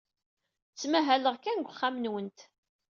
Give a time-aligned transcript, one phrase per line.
[0.71, 2.39] Ttmahaleɣ kan deg uxxam-nwent.